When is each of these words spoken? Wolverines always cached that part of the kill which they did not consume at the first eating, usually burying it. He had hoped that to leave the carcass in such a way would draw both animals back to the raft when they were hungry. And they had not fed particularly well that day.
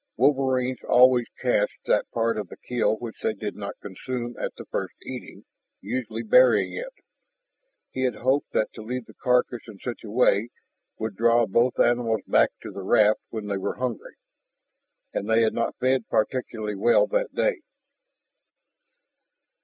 Wolverines 0.17 0.79
always 0.89 1.27
cached 1.39 1.85
that 1.85 2.09
part 2.09 2.35
of 2.35 2.47
the 2.49 2.57
kill 2.57 2.95
which 2.95 3.17
they 3.21 3.35
did 3.35 3.55
not 3.55 3.79
consume 3.83 4.35
at 4.39 4.51
the 4.55 4.65
first 4.65 4.95
eating, 5.03 5.45
usually 5.79 6.23
burying 6.23 6.73
it. 6.73 6.91
He 7.91 8.05
had 8.05 8.15
hoped 8.15 8.51
that 8.51 8.73
to 8.73 8.81
leave 8.81 9.05
the 9.05 9.13
carcass 9.13 9.61
in 9.67 9.77
such 9.77 10.03
a 10.03 10.09
way 10.09 10.49
would 10.97 11.15
draw 11.15 11.45
both 11.45 11.79
animals 11.79 12.21
back 12.25 12.49
to 12.63 12.71
the 12.71 12.81
raft 12.81 13.19
when 13.29 13.45
they 13.45 13.57
were 13.57 13.75
hungry. 13.75 14.15
And 15.13 15.29
they 15.29 15.43
had 15.43 15.53
not 15.53 15.75
fed 15.77 16.09
particularly 16.09 16.73
well 16.73 17.05
that 17.05 17.35
day. 17.35 17.61